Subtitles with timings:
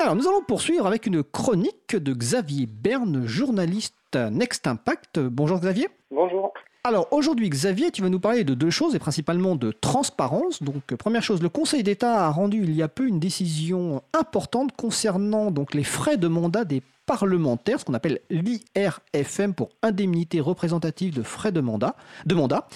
[0.00, 5.18] Alors, nous allons poursuivre avec une chronique de Xavier Berne, journaliste Next Impact.
[5.18, 5.88] Bonjour Xavier.
[6.12, 6.52] Bonjour.
[6.84, 10.62] Alors aujourd'hui, Xavier, tu vas nous parler de deux choses et principalement de transparence.
[10.62, 14.70] Donc, première chose, le Conseil d'État a rendu il y a peu une décision importante
[14.76, 21.12] concernant donc les frais de mandat des parlementaires, ce qu'on appelle l'IRFM pour indemnité représentative
[21.12, 21.96] de frais de mandat.
[22.24, 22.68] De mandat.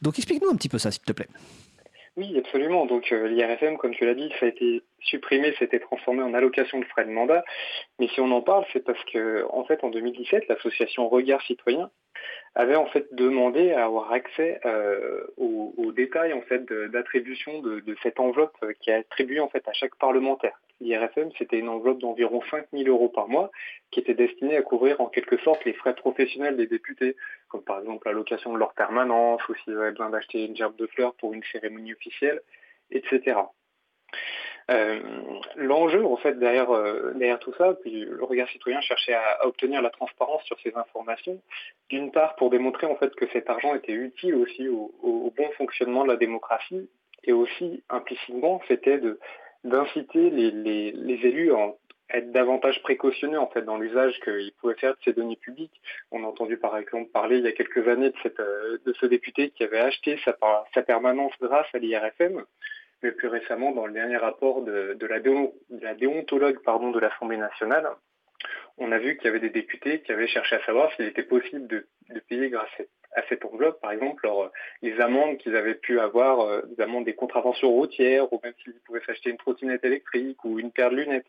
[0.00, 1.28] Donc, explique-nous un petit peu ça, s'il te plaît.
[2.16, 2.84] Oui, absolument.
[2.84, 6.78] Donc euh, l'IRFM, comme tu l'as dit, ça a été supprimé, c'était transformé en allocation
[6.78, 7.42] de frais de mandat.
[7.98, 11.90] Mais si on en parle, c'est parce que, en fait, en 2017, l'association Regard Citoyen
[12.54, 18.18] avait en fait demandé à avoir accès euh, aux, détails en fait d'attribution de, cette
[18.18, 20.58] enveloppe qui est attribuée en fait à chaque parlementaire.
[20.80, 23.50] L'IRFM, c'était une enveloppe d'environ 5 000 euros par mois
[23.90, 27.16] qui était destinée à couvrir en quelque sorte les frais professionnels des députés,
[27.48, 30.86] comme par exemple l'allocation de leur permanence ou s'ils avaient besoin d'acheter une gerbe de
[30.86, 32.40] fleurs pour une cérémonie officielle,
[32.90, 33.36] etc.
[34.70, 35.00] Euh,
[35.56, 39.82] l'enjeu, en fait, derrière, euh, derrière tout ça, puis le regard citoyen cherchait à, obtenir
[39.82, 41.40] la transparence sur ces informations,
[41.88, 44.92] d'une part pour démontrer en fait que cet argent était utile aussi au,
[45.36, 46.88] bon fonctionnement de la démocratie,
[47.24, 49.00] et aussi implicitement, c'était
[49.64, 51.74] d'inciter les, les, élus à
[52.10, 55.80] être davantage précautionneux en fait dans l'usage qu'ils pouvaient faire de ces données publiques.
[56.10, 58.92] On a entendu par exemple parler il y a quelques années de, cette, euh, de
[58.92, 60.36] ce député qui avait acheté sa,
[60.74, 62.44] sa permanence grâce à l'IRFM
[63.02, 67.88] mais plus récemment dans le dernier rapport de, la, déontologue pardon, de l'Assemblée nationale,
[68.78, 71.22] on a vu qu'il y avait des députés qui avaient cherché à savoir s'il était
[71.22, 71.86] possible de,
[72.28, 72.70] payer grâce
[73.14, 74.28] à cette enveloppe, par exemple,
[74.80, 78.80] les amendes qu'ils avaient pu avoir, euh, des amendes des contraventions routières, ou même s'ils
[78.86, 81.26] pouvaient s'acheter une trottinette électrique ou une paire de lunettes.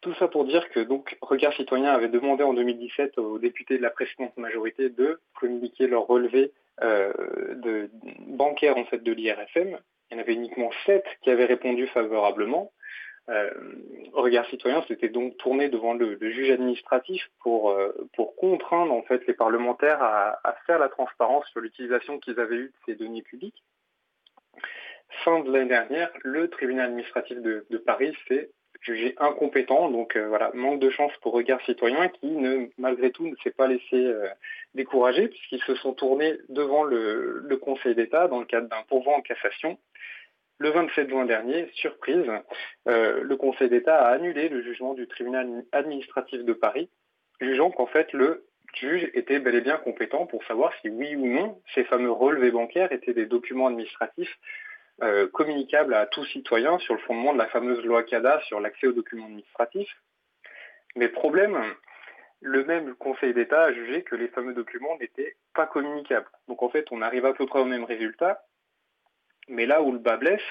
[0.00, 3.82] Tout ça pour dire que donc Regard Citoyen avait demandé en 2017 aux députés de
[3.82, 7.90] la précédente majorité de communiquer leur relevé euh, de,
[8.26, 9.78] bancaire en fait de l'IRFM.
[10.10, 12.72] Il y en avait uniquement sept qui avaient répondu favorablement.
[13.28, 13.50] Euh,
[14.14, 19.26] Regard citoyen s'était donc tourné devant le, juge administratif pour, euh, pour contraindre en fait
[19.26, 23.62] les parlementaires à, faire la transparence sur l'utilisation qu'ils avaient eue de ces données publiques.
[25.24, 28.50] Fin de l'année dernière, le tribunal administratif de, de Paris s'est
[28.80, 29.90] jugé incompétent.
[29.90, 33.50] Donc euh, voilà, manque de chance pour Regard Citoyen qui, ne, malgré tout, ne s'est
[33.50, 34.28] pas laissé euh,
[34.74, 39.20] décourager puisqu'ils se sont tournés devant le, Conseil d'État dans le cadre d'un pourvoi en
[39.20, 39.78] cassation.
[40.58, 42.24] Le 27 juin dernier, surprise,
[42.88, 46.88] euh, le Conseil d'État a annulé le jugement du tribunal administratif de Paris,
[47.40, 51.26] jugeant qu'en fait le juge était bel et bien compétent pour savoir si oui ou
[51.26, 54.38] non ces fameux relevés bancaires étaient des documents administratifs
[55.02, 58.86] euh, communicable à tout citoyen sur le fondement de la fameuse loi CADA sur l'accès
[58.86, 59.94] aux documents administratifs.
[60.96, 61.56] Mais problème,
[62.40, 66.28] le même Conseil d'État a jugé que les fameux documents n'étaient pas communicables.
[66.48, 68.44] Donc en fait, on arrive à peu près au même résultat.
[69.48, 70.42] Mais là où le bas blesse,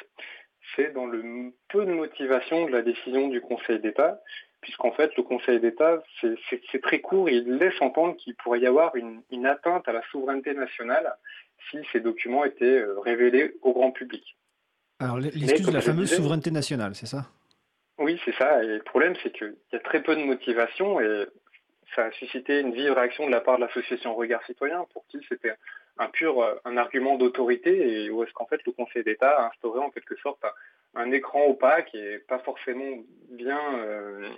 [0.76, 4.20] c'est dans le peu de motivation de la décision du Conseil d'État,
[4.62, 8.96] puisqu'en fait, le Conseil d'État, c'est très court, il laisse entendre qu'il pourrait y avoir
[8.96, 11.16] une, atteinte à la souveraineté nationale
[11.70, 14.38] si ces documents étaient euh, révélés au grand public.
[15.00, 17.26] Alors, l'excuse de la fameuse souveraineté nationale, c'est ça?
[18.00, 18.64] Oui, c'est ça.
[18.64, 21.26] Et le problème, c'est qu'il y a très peu de motivation et
[21.96, 25.20] ça a suscité une vive réaction de la part de l'association Regard Citoyen, pour qui
[25.30, 25.54] c'était
[25.98, 29.48] un pur euh, un argument d'autorité et où est-ce qu'en fait le Conseil d'État a
[29.48, 30.44] instauré en quelque sorte
[30.96, 34.30] un, écran opaque et pas forcément bien euh,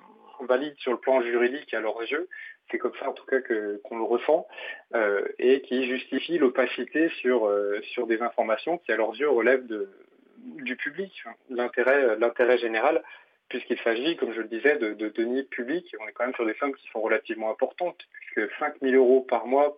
[0.41, 2.29] valide sur le plan juridique à leurs yeux.
[2.71, 3.37] C'est comme ça en tout cas
[3.83, 4.47] qu'on le ressent
[4.93, 7.51] euh, et qui justifie l'opacité sur,
[7.93, 9.65] sur des informations qui à leurs yeux relèvent
[10.37, 13.03] du public, l'intérêt, l'intérêt général,
[13.49, 15.95] puisqu'il s'agit, comme je le disais, de, de deniers publics.
[15.99, 19.21] On est quand même sur des sommes qui sont relativement importantes, puisque 5 000 euros
[19.21, 19.77] par mois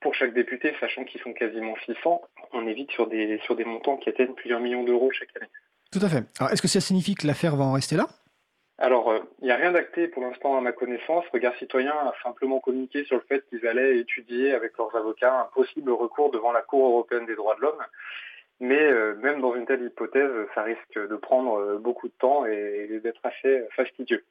[0.00, 2.22] pour chaque député, sachant qu'ils sont quasiment 600,
[2.52, 5.50] on évite sur des, sur des montants qui atteignent plusieurs millions d'euros chaque année.
[5.90, 6.22] Tout à fait.
[6.38, 8.06] Alors, est-ce que ça signifie que l'affaire va en rester là?
[8.06, 8.17] euh,
[9.48, 11.24] n'y a rien d'acté pour l'instant à ma connaissance.
[11.32, 15.44] Regard Citoyen a simplement communiqué sur le fait qu'ils allaient étudier avec leurs avocats un
[15.54, 17.82] possible recours devant la Cour européenne des droits de l'homme.
[18.60, 22.44] Mais euh, même dans une telle hypothèse, ça risque de prendre euh, beaucoup de temps
[22.44, 24.24] et d'être assez fastidieux.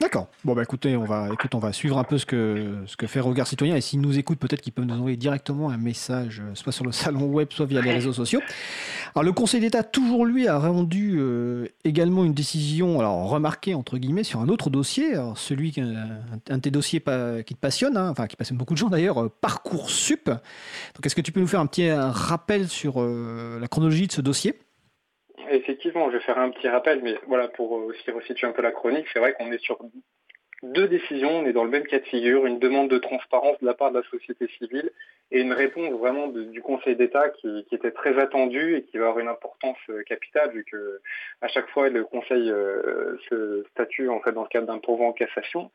[0.00, 0.28] D'accord.
[0.44, 3.06] Bon bah écoutez, on va écoute, on va suivre un peu ce que ce que
[3.06, 6.40] fait Regard Citoyen et s'ils nous écoutent, peut-être qu'ils peuvent nous envoyer directement un message,
[6.40, 8.40] euh, soit sur le salon web, soit via les réseaux sociaux.
[9.14, 13.98] Alors le Conseil d'État, toujours lui, a rendu euh, également une décision, alors remarquée entre
[13.98, 17.00] guillemets, sur un autre dossier, alors celui un, de tes dossiers
[17.44, 20.28] qui te passionne, hein, enfin qui passionne beaucoup de gens d'ailleurs, euh, parcoursup.
[20.30, 24.22] Donc est-ce que tu peux nous faire un petit rappel sur la chronologie de ce
[24.22, 24.58] dossier?
[25.60, 28.72] Effectivement, je vais faire un petit rappel, mais voilà, pour aussi resituer un peu la
[28.72, 29.78] chronique, c'est vrai qu'on est sur
[30.62, 33.66] deux décisions, on est dans le même cas de figure, une demande de transparence de
[33.66, 34.90] la part de la société civile
[35.30, 39.18] et une réponse vraiment du Conseil d'État qui, était très attendue et qui va avoir
[39.18, 41.00] une importance euh, capitale vu que
[41.42, 45.08] à chaque fois le Conseil euh, se statue en fait dans le cadre d'un pourvoi
[45.08, 45.70] en cassation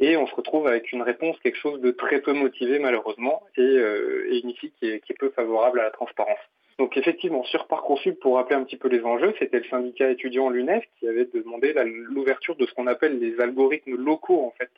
[0.00, 3.60] et on se retrouve avec une réponse quelque chose de très peu motivé malheureusement et,
[3.60, 6.38] euh, une issue qui est, qui est peu favorable à la transparence.
[6.78, 10.48] Donc effectivement, sur Parcoursup, pour rappeler un petit peu les enjeux, c'était le syndicat étudiant
[10.48, 14.70] l'UNEF qui avait demandé l'ouverture de ce qu'on appelle les algorithmes locaux en fait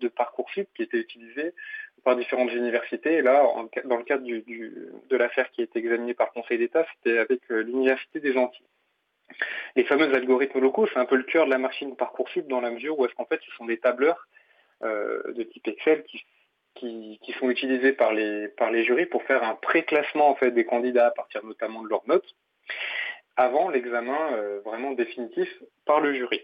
[0.00, 1.52] de Parcoursup qui étaient utilisés
[2.04, 3.14] par différentes universités.
[3.14, 3.44] Et là,
[3.84, 7.40] dans le cadre de l'affaire qui a été examinée par le Conseil d'État, c'était avec
[7.50, 8.66] euh, l'Université des Antilles.
[9.76, 12.70] Les fameux algorithmes locaux, c'est un peu le cœur de la machine Parcoursup dans la
[12.70, 14.26] mesure où est-ce qu'en fait ce sont des tableurs
[14.82, 16.24] euh, de type Excel qui,
[16.78, 21.08] sont utilisés par les, par les jurys pour faire un pré-classement en fait, des candidats
[21.08, 22.34] à partir notamment de leurs notes
[23.36, 25.48] avant l'examen euh, vraiment définitif
[25.86, 26.42] par le jury.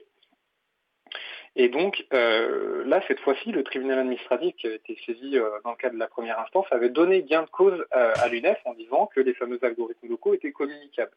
[1.55, 5.71] Et donc euh, là, cette fois-ci, le tribunal administratif qui a été saisi euh, dans
[5.71, 9.07] le cadre de la première instance avait donné gain de cause à l'UNEF en disant
[9.15, 11.17] que les fameux algorithmes locaux étaient communicables.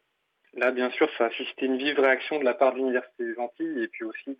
[0.54, 3.38] Là, bien sûr, ça a suscité une vive réaction de la part de l'Université des
[3.38, 4.36] Antilles et puis aussi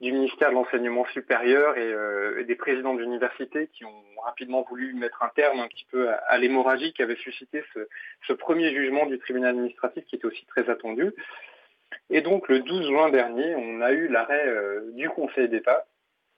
[0.00, 5.30] du ministère de l'Enseignement supérieur et, des présidents d'université qui ont rapidement voulu mettre un
[5.30, 7.64] terme un petit peu à, l'hémorragie qui avait suscité
[8.26, 11.12] ce premier jugement du tribunal administratif qui était aussi très attendu.
[12.10, 15.86] Et donc le 12 juin dernier, on a eu l'arrêt euh, du Conseil d'État.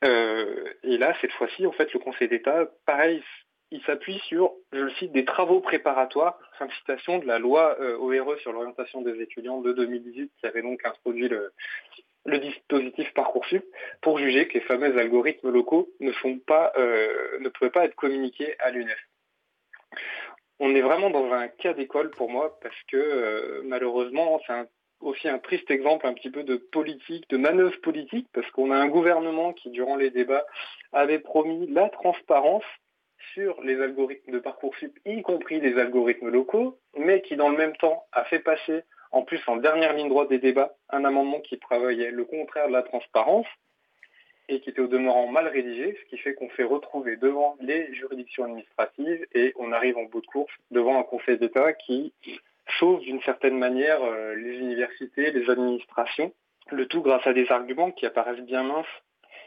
[0.04, 3.22] Euh, et là, cette fois-ci, en fait, le Conseil d'État, pareil,
[3.70, 7.98] il s'appuie sur, je le cite, des travaux préparatoires, fin citation de la loi euh,
[7.98, 11.52] ORE sur l'orientation des étudiants de 2018, qui avait donc introduit le,
[12.36, 13.64] dispositif Parcoursup,
[14.02, 18.54] pour juger que les fameux algorithmes locaux ne, sont pas, ne pouvaient pas être communiqués
[18.58, 18.98] à l'UNEF.
[20.60, 24.66] On est vraiment dans un cas d'école pour moi, parce que malheureusement, c'est un
[25.00, 28.76] aussi un triste exemple un petit peu de politique, de manœuvre politique, parce qu'on a
[28.76, 30.44] un gouvernement qui, durant les débats,
[30.92, 32.64] avait promis la transparence
[33.34, 37.76] sur les algorithmes de Parcoursup, y compris les algorithmes locaux, mais qui, dans le même
[37.76, 41.56] temps, a fait passer, en plus en dernière ligne droite des débats, un amendement qui
[41.56, 43.46] prévoyait le contraire de la transparence
[44.48, 47.92] et qui était au demeurant mal rédigé, ce qui fait qu'on fait retrouver devant les
[47.94, 52.12] juridictions administratives et on arrive en bout de course devant un Conseil d'État qui
[52.78, 56.32] sauve d'une certaine manière euh, les universités, les administrations,
[56.70, 58.86] le tout grâce à des arguments qui apparaissent bien minces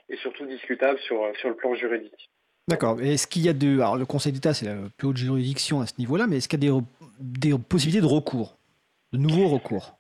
[0.10, 2.30] et surtout discutables sur, euh, sur le plan juridique.
[2.68, 3.02] D'accord.
[3.02, 3.80] Est-ce qu'il y a de.
[3.80, 6.64] Alors, le Conseil d'État, c'est la plus haute juridiction à ce niveau-là, mais est-ce qu'il
[6.64, 6.80] y a
[7.20, 8.56] des, possibilités de recours,
[9.14, 9.98] de nouveaux recours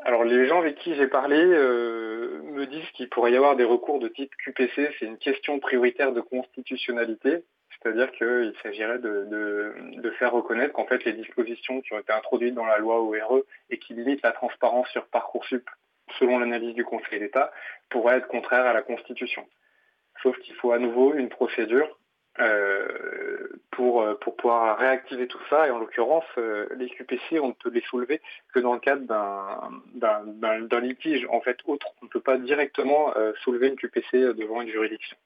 [0.00, 3.64] Alors, les gens avec qui j'ai parlé euh, me disent qu'il pourrait y avoir des
[3.64, 4.94] recours de type QPC.
[4.98, 7.44] C'est une question prioritaire de constitutionnalité.
[7.82, 12.66] C'est-à-dire qu'il s'agirait de, faire reconnaître qu'en fait les dispositions qui ont été introduites dans
[12.66, 15.68] la loi ORE et qui limitent la transparence sur Parcoursup,
[16.18, 17.50] selon l'analyse du Conseil d'État,
[17.88, 19.44] pourraient être contraires à la Constitution.
[20.22, 21.98] Sauf qu'il faut à nouveau une procédure
[22.40, 25.66] euh, pour, pour pouvoir réactiver tout ça.
[25.66, 28.20] Et en l'occurrence, euh, les QPC, on ne peut les soulever
[28.54, 29.02] que dans le cadre
[29.94, 31.88] d'un litige en fait autre.
[32.00, 35.16] On ne peut pas directement euh, soulever une QPC devant une juridiction.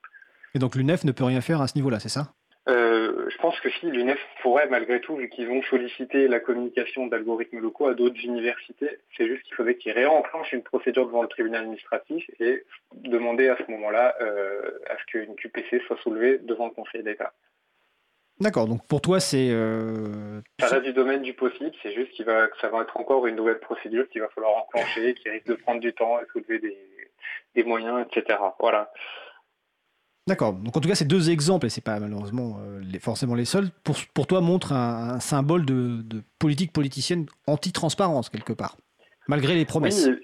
[0.55, 2.33] Et donc l'UNEF ne peut rien faire à ce niveau-là, c'est ça?
[2.69, 7.07] Euh, je pense que si l'UNEF pourrait, malgré tout, vu qu'ils ont sollicité la communication
[7.07, 11.29] d'algorithmes locaux à d'autres universités, c'est juste qu'il faudrait qu'ils réenclenchent une procédure devant le
[11.29, 12.65] tribunal administratif et
[12.95, 17.33] demander à ce moment-là euh, à ce qu'une QPC soit soulevée devant le Conseil d'État.
[18.41, 19.49] D'accord, donc pour toi c'est...
[19.51, 20.41] Euh...
[20.61, 23.27] Ça reste du domaine du possible, c'est juste qu'il va, que ça va être encore
[23.27, 26.59] une nouvelle procédure qu'il va falloir enclencher, qui risque de prendre du temps et soulever
[26.59, 26.77] des,
[27.55, 28.39] des moyens, etc.
[28.59, 28.93] Voilà.
[30.29, 30.55] D'accord.
[30.55, 33.69] Donc en tout cas, ces deux exemples, et c'est pas malheureusement euh, forcément les seuls,
[33.85, 36.03] pour, toi montrent un, symbole de,
[36.41, 38.77] politique politicienne anti-transparence quelque part,
[39.29, 40.09] malgré les promesses.
[40.09, 40.17] Oui,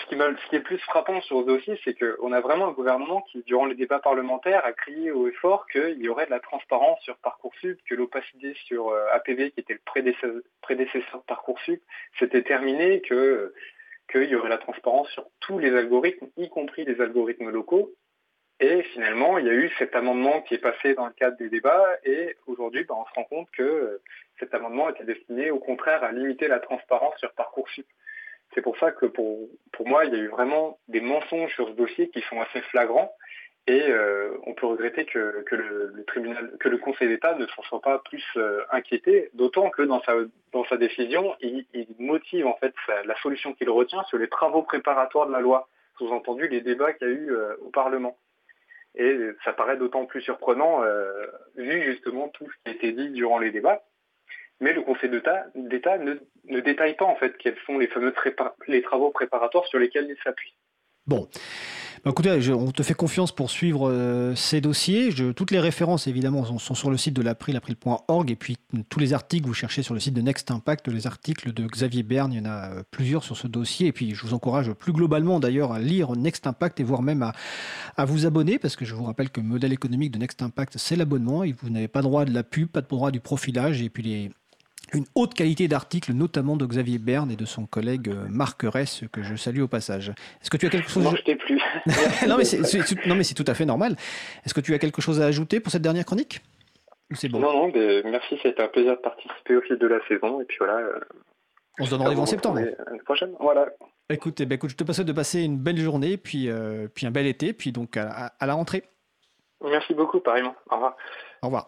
[0.00, 2.72] ce, qui ce, qui est plus frappant sur ce dossier, c'est qu'on a vraiment un
[2.72, 6.40] gouvernement qui, durant les débats parlementaires, a crié au effort qu'il y aurait de la
[6.40, 11.82] transparence sur Parcoursup, que l'opacité sur euh, APV, qui était le prédécesseur, de Parcoursup,
[12.20, 13.52] s'était terminée, que
[14.10, 17.92] qu'il y aurait la transparence sur tous les algorithmes, y compris les algorithmes locaux,
[18.62, 21.48] et finalement, il y a eu cet amendement qui est passé dans le cadre des
[21.48, 24.00] débats et aujourd'hui, ben, on se rend compte que euh,
[24.38, 27.84] cet amendement était destiné au contraire à limiter la transparence sur Parcoursup.
[28.54, 31.66] C'est pour ça que pour, pour moi, il y a eu vraiment des mensonges sur
[31.66, 33.12] ce dossier qui sont assez flagrants
[33.66, 37.80] et euh, on peut regretter que, le, tribunal, que le Conseil d'État ne s'en soit
[37.80, 40.14] pas plus euh, inquiété, d'autant que dans sa,
[40.52, 41.66] dans sa décision, il,
[41.98, 42.74] motive en fait
[43.06, 47.08] la solution qu'il retient sur les travaux préparatoires de la loi, sous-entendu les débats qu'il
[47.08, 48.16] y a eu au Parlement.
[48.94, 53.10] Et ça paraît d'autant plus surprenant euh, vu justement tout ce qui a été dit
[53.10, 53.82] durant les débats.
[54.60, 58.14] Mais le Conseil d'État ne, détaille pas en fait quels sont les fameux
[58.68, 60.54] les travaux préparatoires sur lesquels il s'appuie.
[61.06, 61.28] Bon.
[62.04, 65.10] Bah, écoutez, on te fait confiance pour suivre euh, ces dossiers.
[65.36, 68.56] toutes les références, évidemment, sont, sur le site de l'April, april.org, et puis
[68.88, 72.02] tous les articles, vous cherchez sur le site de Next Impact, les articles de Xavier
[72.02, 74.72] Berne, il y en a euh, plusieurs sur ce dossier, et puis je vous encourage
[74.72, 77.34] plus globalement d'ailleurs à lire Next Impact et voire même à,
[77.96, 80.78] à vous abonner, parce que je vous rappelle que le modèle économique de Next Impact,
[80.78, 83.80] c'est l'abonnement, et vous n'avez pas droit de la pub, pas de droit du profilage,
[83.80, 84.32] et puis les,
[84.94, 89.04] une haute qualité d'articles, notamment de Xavier Berne et de son collègue euh, Marc Ress,
[89.12, 90.10] que je salue au passage.
[90.40, 91.60] Est-ce que tu as quelque chose Non, je t'ai plus.
[92.28, 93.96] non, mais c'est, tout à fait normal.
[94.44, 96.40] Est-ce que tu as quelque chose à ajouter pour cette dernière chronique?
[97.14, 97.40] C'est bon?
[97.40, 100.40] Non, non, mais merci, c'était un plaisir de participer au fil de la saison.
[100.40, 100.78] Et puis voilà.
[100.78, 101.00] Euh,
[101.78, 102.60] on se donne rendez-vous en septembre.
[102.60, 103.66] L'année prochaine, voilà.
[104.10, 107.06] Écoute, eh ben, écoute, je te passe de passer une belle journée, puis, euh, puis
[107.06, 108.84] un bel été, puis donc à, à la rentrée.
[109.64, 110.54] Merci beaucoup, pareillement.
[110.70, 110.96] Au revoir.
[111.42, 111.60] Au revoir.